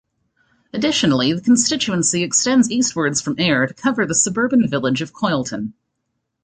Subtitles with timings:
[0.73, 5.75] Additionally, the constituency extends eastwards from Ayr to cover the suburban village of Coylton.